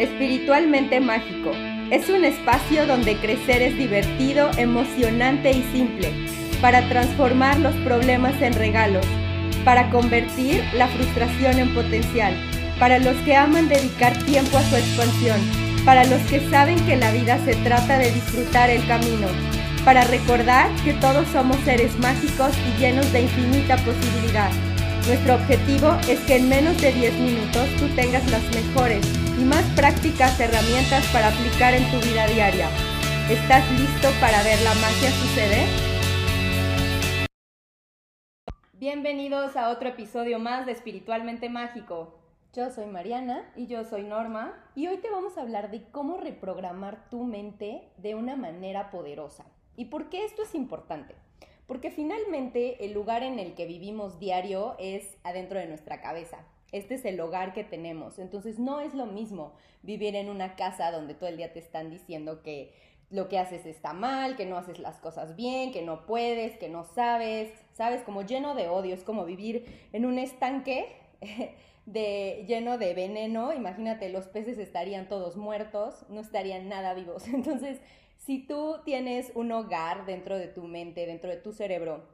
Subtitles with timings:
[0.00, 1.52] Espiritualmente Mágico.
[1.90, 6.10] Es un espacio donde crecer es divertido, emocionante y simple,
[6.62, 9.04] para transformar los problemas en regalos,
[9.62, 12.34] para convertir la frustración en potencial,
[12.78, 15.38] para los que aman dedicar tiempo a su expansión,
[15.84, 19.26] para los que saben que la vida se trata de disfrutar el camino,
[19.84, 24.50] para recordar que todos somos seres mágicos y llenos de infinita posibilidad.
[25.06, 29.64] Nuestro objetivo es que en menos de 10 minutos tú tengas las mejores y más
[29.74, 32.68] prácticas herramientas para aplicar en tu vida diaria.
[33.30, 35.66] ¿Estás listo para ver la magia suceder?
[38.74, 42.18] Bienvenidos a otro episodio más de Espiritualmente Mágico.
[42.52, 46.18] Yo soy Mariana y yo soy Norma y hoy te vamos a hablar de cómo
[46.18, 49.46] reprogramar tu mente de una manera poderosa.
[49.74, 51.14] ¿Y por qué esto es importante?
[51.66, 56.44] Porque finalmente el lugar en el que vivimos diario es adentro de nuestra cabeza.
[56.72, 58.18] Este es el hogar que tenemos.
[58.18, 61.90] Entonces no es lo mismo vivir en una casa donde todo el día te están
[61.90, 62.72] diciendo que
[63.10, 66.68] lo que haces está mal, que no haces las cosas bien, que no puedes, que
[66.68, 70.86] no sabes, sabes, como lleno de odio, es como vivir en un estanque
[71.86, 77.26] de lleno de veneno, imagínate, los peces estarían todos muertos, no estarían nada vivos.
[77.34, 77.80] Entonces,
[78.16, 82.04] si tú tienes un hogar dentro de tu mente, dentro de tu cerebro,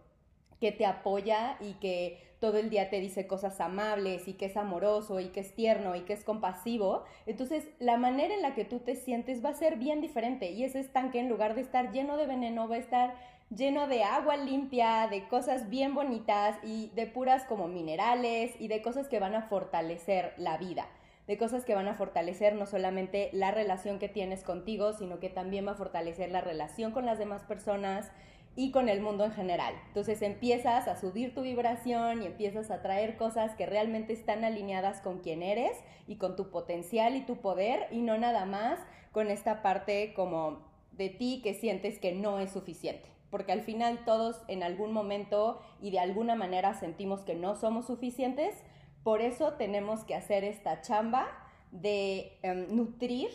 [0.61, 4.57] que te apoya y que todo el día te dice cosas amables y que es
[4.57, 8.65] amoroso y que es tierno y que es compasivo, entonces la manera en la que
[8.65, 11.93] tú te sientes va a ser bien diferente y ese estanque en lugar de estar
[11.93, 13.15] lleno de veneno va a estar
[13.55, 18.83] lleno de agua limpia, de cosas bien bonitas y de puras como minerales y de
[18.83, 20.87] cosas que van a fortalecer la vida
[21.27, 25.29] de cosas que van a fortalecer no solamente la relación que tienes contigo, sino que
[25.29, 28.12] también va a fortalecer la relación con las demás personas,
[28.57, 29.75] y con el mundo en general.
[29.89, 35.03] Entonces empiezas a subir tu vibración y empiezas a traer cosas que realmente están alineadas
[35.03, 38.81] con quien eres y con tu potencial y tu poder y no nada más
[39.12, 43.09] con esta parte como de ti que sientes que no es suficiente.
[43.31, 47.87] Porque al final todos en algún momento y de alguna manera sentimos que no somos
[47.87, 48.55] suficientes.
[49.03, 51.28] Por eso tenemos que hacer esta chamba
[51.71, 53.28] de em, nutrir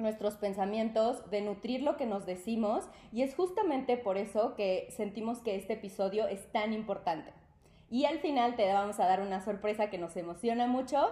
[0.00, 5.38] nuestros pensamientos, de nutrir lo que nos decimos y es justamente por eso que sentimos
[5.40, 7.32] que este episodio es tan importante.
[7.90, 11.10] Y al final te vamos a dar una sorpresa que nos emociona mucho,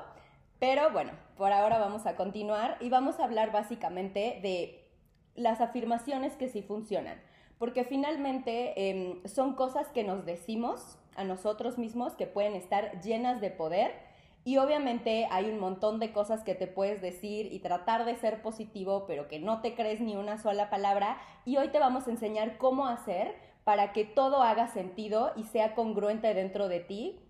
[0.59, 4.89] pero bueno, por ahora vamos a continuar y vamos a hablar básicamente de
[5.35, 7.21] las afirmaciones que sí funcionan,
[7.59, 13.41] porque finalmente em, son cosas que nos decimos a nosotros mismos que pueden estar llenas
[13.41, 14.08] de poder
[14.45, 18.41] y obviamente hay un montón de cosas que te puedes decir y tratar de ser
[18.41, 21.19] positivo, pero que no te crees ni una sola palabra.
[21.45, 23.35] Y hoy te vamos a enseñar cómo hacer
[23.65, 27.21] para que todo haga sentido y sea congruente dentro de ti,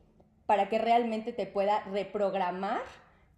[0.46, 2.82] para que realmente te pueda reprogramar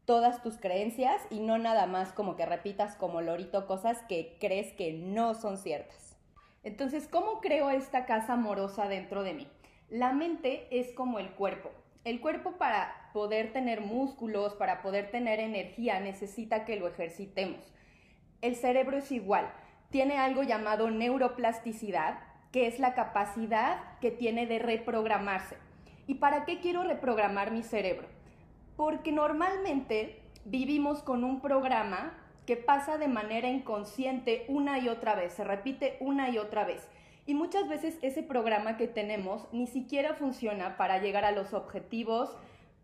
[0.05, 4.73] todas tus creencias y no nada más como que repitas como lorito cosas que crees
[4.75, 6.17] que no son ciertas.
[6.63, 9.49] Entonces, ¿cómo creo esta casa amorosa dentro de mí?
[9.89, 11.71] La mente es como el cuerpo.
[12.03, 17.61] El cuerpo para poder tener músculos, para poder tener energía, necesita que lo ejercitemos.
[18.41, 19.53] El cerebro es igual,
[19.91, 22.21] tiene algo llamado neuroplasticidad,
[22.53, 25.57] que es la capacidad que tiene de reprogramarse.
[26.07, 28.09] ¿Y para qué quiero reprogramar mi cerebro?
[28.77, 32.15] Porque normalmente vivimos con un programa
[32.47, 36.89] que pasa de manera inconsciente una y otra vez, se repite una y otra vez.
[37.27, 42.37] Y muchas veces ese programa que tenemos ni siquiera funciona para llegar a los objetivos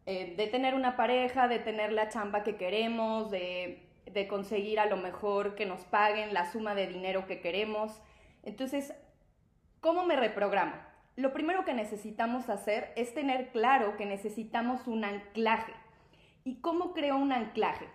[0.06, 4.86] eh, de tener una pareja, de tener la chamba que queremos, de, de conseguir a
[4.86, 8.00] lo mejor que nos paguen la suma de dinero que queremos.
[8.42, 8.94] Entonces,
[9.80, 10.74] ¿cómo me reprogramo?
[11.16, 15.72] Lo primero que necesitamos hacer es tener claro que necesitamos un anclaje.
[16.44, 17.88] ¿Y cómo creo un anclaje?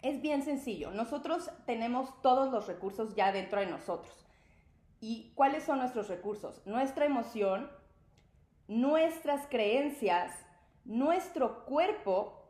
[0.00, 0.90] Es bien sencillo.
[0.92, 4.21] Nosotros tenemos todos los recursos ya dentro de nosotros.
[5.04, 6.64] ¿Y cuáles son nuestros recursos?
[6.64, 7.68] Nuestra emoción,
[8.68, 10.32] nuestras creencias,
[10.84, 12.40] nuestro cuerpo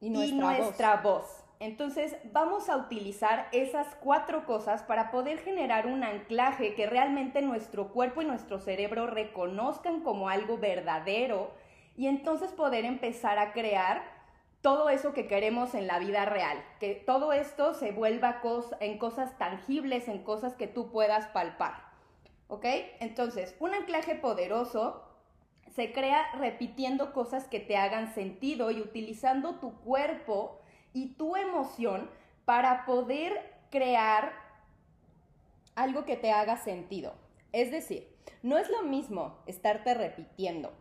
[0.00, 1.24] y nuestra, voz.
[1.60, 7.88] Entonces vamos a utilizar esas cuatro cosas para poder generar un anclaje que realmente nuestro
[7.88, 11.54] cuerpo y nuestro cerebro reconozcan como algo verdadero
[11.96, 14.02] y entonces poder empezar a crear
[14.64, 18.40] todo eso que queremos en la vida real, que todo esto se vuelva
[18.80, 21.84] en cosas tangibles, en cosas que tú puedas palpar.
[22.48, 22.64] ¿Ok?
[22.98, 25.04] Entonces, un anclaje poderoso
[25.74, 30.62] se crea repitiendo cosas que te hagan sentido y utilizando tu cuerpo
[30.94, 32.08] y tu emoción
[32.46, 33.34] para poder
[33.70, 34.32] crear
[35.74, 37.12] algo que te haga sentido.
[37.52, 38.08] Es decir,
[38.42, 40.72] no es lo mismo estarte repitiendo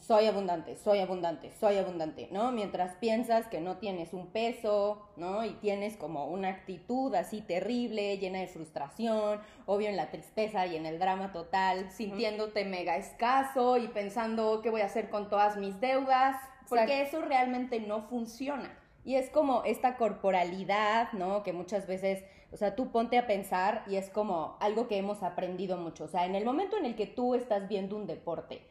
[0.00, 2.52] soy abundante, soy abundante, soy abundante, ¿no?
[2.52, 5.44] Mientras piensas que no tienes un peso, ¿no?
[5.44, 10.76] Y tienes como una actitud así terrible, llena de frustración, obvio en la tristeza y
[10.76, 15.56] en el drama total, sintiéndote mega escaso y pensando qué voy a hacer con todas
[15.56, 16.36] mis deudas,
[16.68, 18.78] porque eso realmente no funciona.
[19.04, 21.42] Y es como esta corporalidad, ¿no?
[21.42, 25.22] Que muchas veces, o sea, tú ponte a pensar y es como algo que hemos
[25.22, 26.04] aprendido mucho.
[26.04, 28.62] O sea, en el momento en el que tú estás viendo un deporte,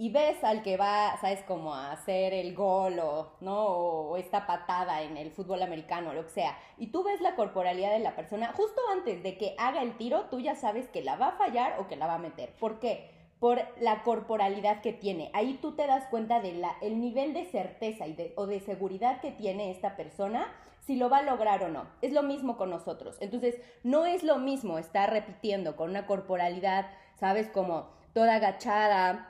[0.00, 3.66] y ves al que va, sabes, como a hacer el gol o, ¿no?
[3.66, 7.90] O, esta patada en el fútbol americano, lo que sea, y tú ves la corporalidad
[7.92, 11.16] de la persona, justo antes de que haga el tiro, tú ya sabes que la
[11.16, 12.48] va a fallar o que la va a meter.
[12.58, 13.10] ¿Por qué?
[13.40, 15.30] Por la corporalidad que tiene.
[15.34, 19.20] Ahí tú te das cuenta del el nivel de certeza y de, o de seguridad
[19.20, 20.50] que tiene esta persona
[20.86, 21.84] si lo va a lograr o no.
[22.00, 23.18] Es lo mismo con nosotros.
[23.20, 26.86] Entonces, no es lo mismo estar repitiendo con una corporalidad,
[27.16, 27.50] ¿sabes?
[27.50, 29.29] Como toda agachada,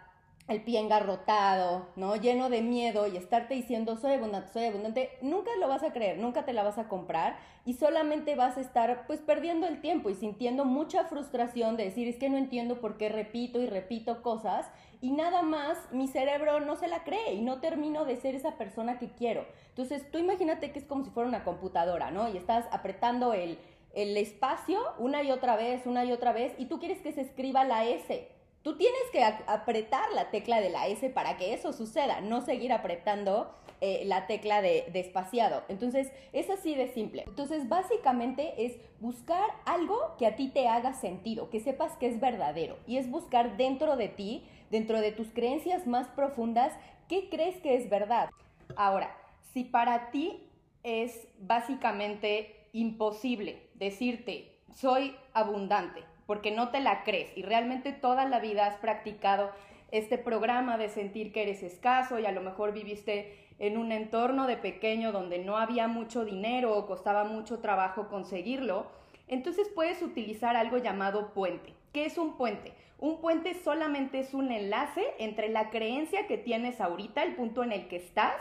[0.51, 2.17] el pie engarrotado, ¿no?
[2.17, 6.19] Lleno de miedo y estarte diciendo soy abundante, soy abundante, nunca lo vas a creer,
[6.19, 10.11] nunca te la vas a comprar y solamente vas a estar pues perdiendo el tiempo
[10.11, 14.23] y sintiendo mucha frustración de decir es que no entiendo por qué repito y repito
[14.23, 14.69] cosas
[15.01, 18.59] y nada más mi cerebro no se la cree y no termino de ser esa
[18.59, 19.47] persona que quiero.
[19.69, 22.29] Entonces tú imagínate que es como si fuera una computadora, ¿no?
[22.29, 23.59] Y estás apretando el,
[23.95, 27.21] el espacio una y otra vez, una y otra vez y tú quieres que se
[27.21, 31.73] escriba la S Tú tienes que apretar la tecla de la S para que eso
[31.73, 35.63] suceda, no seguir apretando eh, la tecla de, de.
[35.69, 37.25] Entonces, es así de simple.
[37.27, 42.21] Entonces, básicamente es buscar algo que a ti te haga sentido, que sepas que es
[42.21, 42.77] verdadero.
[42.87, 46.75] Y es buscar dentro de ti, dentro de tus creencias más profundas,
[47.09, 48.29] qué crees que es verdad.
[48.77, 49.17] Ahora,
[49.55, 50.51] si para ti
[50.83, 58.39] es básicamente imposible decirte, soy abundante, porque no te la crees y realmente toda la
[58.39, 59.51] vida has practicado
[59.91, 64.47] este programa de sentir que eres escaso y a lo mejor viviste en un entorno
[64.47, 68.87] de pequeño donde no había mucho dinero o costaba mucho trabajo conseguirlo,
[69.27, 71.75] entonces puedes utilizar algo llamado puente.
[71.93, 72.75] ¿Qué es un puente?
[73.01, 77.73] Un puente solamente es un enlace entre la creencia que tienes ahorita, el punto en
[77.73, 78.41] el que estás,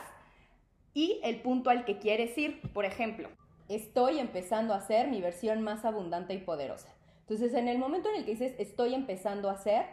[0.93, 2.61] y el punto al que quieres ir.
[2.71, 3.29] Por ejemplo,
[3.67, 6.98] estoy empezando a ser mi versión más abundante y poderosa.
[7.29, 9.85] Entonces, en el momento en el que dices, estoy empezando a hacer,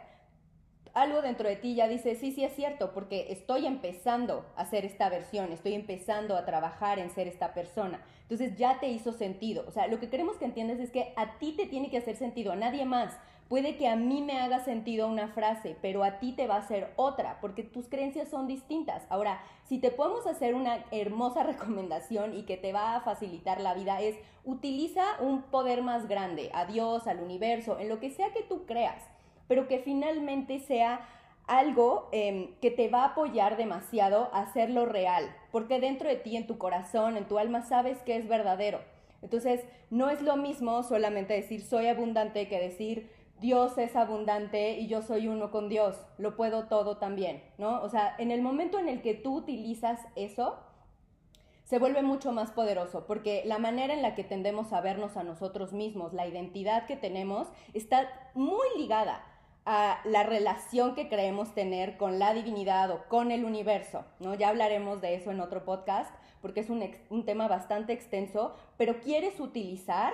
[0.95, 4.85] algo dentro de ti ya dice, sí, sí es cierto, porque estoy empezando a hacer
[4.85, 8.01] esta versión, estoy empezando a trabajar en ser esta persona.
[8.23, 9.65] Entonces ya te hizo sentido.
[9.67, 12.15] O sea, lo que queremos que entiendas es que a ti te tiene que hacer
[12.15, 13.15] sentido, a nadie más.
[13.49, 16.59] Puede que a mí me haga sentido una frase, pero a ti te va a
[16.59, 19.05] hacer otra, porque tus creencias son distintas.
[19.09, 23.73] Ahora, si te podemos hacer una hermosa recomendación y que te va a facilitar la
[23.73, 28.33] vida, es utiliza un poder más grande, a Dios, al universo, en lo que sea
[28.33, 29.01] que tú creas,
[29.47, 31.07] pero que finalmente sea
[31.47, 36.35] algo em, que te va a apoyar demasiado a hacerlo real, porque dentro de ti,
[36.35, 38.81] en tu corazón, en tu alma, sabes que es verdadero.
[39.21, 44.87] Entonces, no es lo mismo solamente decir soy abundante que decir Dios es abundante y
[44.87, 47.81] yo soy uno con Dios, lo puedo todo también, ¿no?
[47.83, 50.57] O sea, en el momento en el que tú utilizas eso,
[51.63, 55.23] se vuelve mucho más poderoso, porque la manera en la que tendemos a vernos a
[55.23, 59.23] nosotros mismos, la identidad que tenemos, está muy ligada
[59.65, 64.33] a la relación que creemos tener con la divinidad o con el universo, ¿no?
[64.33, 66.09] Ya hablaremos de eso en otro podcast,
[66.41, 70.13] porque es un, un tema bastante extenso, pero quieres utilizar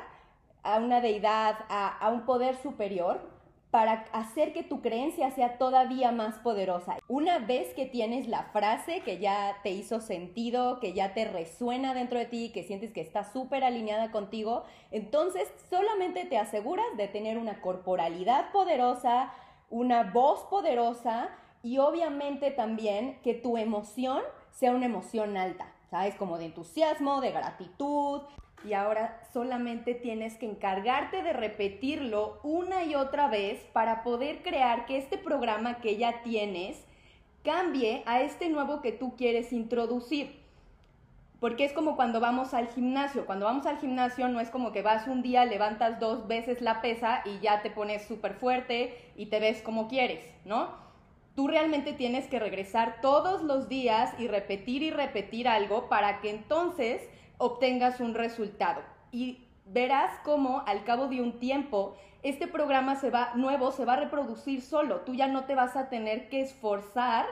[0.63, 3.21] a una deidad, a, un poder superior,
[3.69, 6.97] para hacer que tu creencia sea todavía más poderosa.
[7.07, 11.95] Una vez que tienes la frase que ya te hizo sentido, que ya te resuena
[11.95, 17.07] dentro de ti, que sientes que está súper alineada contigo, entonces solamente te aseguras de
[17.07, 19.33] tener una corporalidad poderosa,
[19.71, 21.29] una voz poderosa
[21.63, 26.13] y obviamente también que tu emoción sea una emoción alta, ¿sabes?
[26.13, 28.21] Como de entusiasmo, de gratitud,
[28.63, 34.85] y ahora solamente tienes que encargarte de repetirlo una y otra vez para poder crear
[34.85, 36.83] que este programa que ya tienes
[37.43, 40.41] cambie a este nuevo que tú quieres introducir.
[41.39, 43.25] Porque es como cuando vamos al gimnasio.
[43.25, 46.81] Cuando vamos al gimnasio no es como que vas un día, levantas dos veces la
[46.81, 50.81] pesa y ya te pones súper fuerte y te ves como quieres, ¿no?
[51.35, 56.29] Tú realmente tienes que regresar todos los días y repetir y repetir algo para que
[56.29, 57.01] entonces
[57.43, 58.81] obtengas un resultado.
[59.11, 63.93] Y verás cómo al cabo de un tiempo este programa se va nuevo se va
[63.93, 65.01] a reproducir solo.
[65.01, 67.25] Tú ya no te vas a tener que esforzar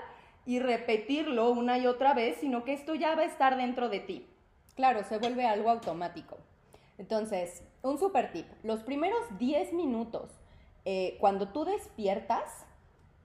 [0.45, 3.99] y repetirlo una y otra vez, sino que esto ya va a estar dentro de
[3.99, 4.27] ti.
[4.75, 6.37] Claro, se vuelve algo automático.
[6.97, 8.47] Entonces, un super tip.
[8.63, 10.29] Los primeros 10 minutos,
[10.85, 12.65] eh, cuando tú despiertas,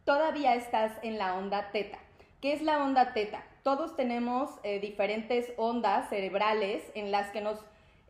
[0.04, 1.98] todavía estás en la onda teta
[2.40, 3.42] ¿Qué es la onda teta?
[3.66, 7.58] Todos tenemos eh, diferentes ondas cerebrales en las que nos,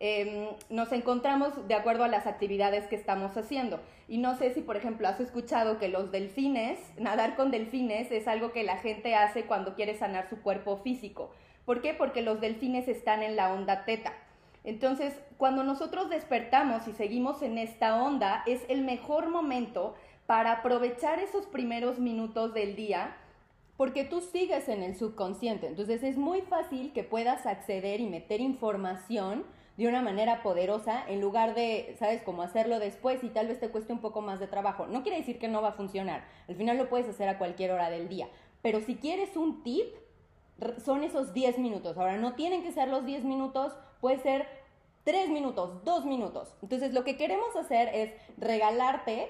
[0.01, 3.81] em, nos encontramos de acuerdo a las actividades que estamos haciendo.
[4.07, 8.29] Y no sé si, por ejemplo, has escuchado que los delfines, nadar con delfines es
[8.29, 11.31] algo que la gente hace cuando quiere sanar su cuerpo físico.
[11.65, 11.95] ¿Por qué?
[11.95, 14.13] Porque los delfines están en la onda teta.
[14.63, 19.95] Entonces, cuando nosotros despertamos y seguimos en esta onda, es el mejor momento
[20.27, 23.17] para aprovechar esos primeros minutos del día
[23.77, 25.67] porque tú sigues en el subconsciente.
[25.67, 29.45] Entonces es muy fácil que puedas acceder y meter información
[29.77, 33.69] de una manera poderosa en lugar de, ¿sabes?, cómo hacerlo después y tal vez te
[33.69, 34.87] cueste un poco más de trabajo.
[34.87, 36.25] No quiere decir que no va a funcionar.
[36.49, 38.29] Al final lo puedes hacer a cualquier hora del día.
[38.63, 39.95] Pero si quieres un tip,
[40.83, 41.99] son esos 10 minutos.
[41.99, 44.47] Ahora, no tienen que ser los 10 minutos, puede ser
[45.05, 46.55] 3 minutos, 2 minutos.
[46.63, 49.29] Entonces lo que queremos hacer es regalarte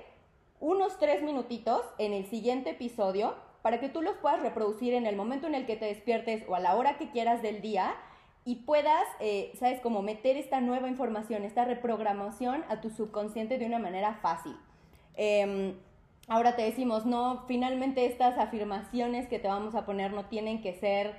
[0.61, 3.35] unos 3 minutitos en el siguiente episodio
[3.67, 6.55] para que tú los puedas reproducir en el momento en el que te despiertes o
[6.55, 7.97] a la hora que quieras del día
[8.45, 13.67] y puedas, eh, sabes, como meter esta nueva información, esta reprogramación a tu subconsciente de
[13.67, 14.57] una manera fácil.
[15.17, 15.75] Em,
[16.29, 20.75] ahora te decimos, no, finalmente estas afirmaciones que te vamos a poner no tienen que
[20.75, 21.17] ser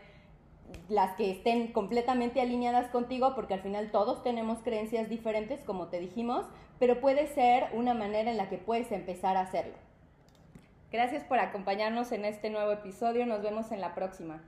[0.87, 5.99] las que estén completamente alineadas contigo, porque al final todos tenemos creencias diferentes, como te
[5.99, 6.45] dijimos,
[6.79, 9.86] pero puede ser una manera en la que puedes empezar a hacerlo.
[10.91, 13.25] Gracias por acompañarnos en este nuevo episodio.
[13.25, 14.41] Nos vemos en la próxima.